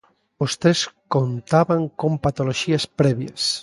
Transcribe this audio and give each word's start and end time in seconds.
Os 0.43 0.51
tres 0.61 0.79
contaban 1.15 1.81
con 1.99 2.11
patoloxías 2.25 2.83
previas. 2.99 3.41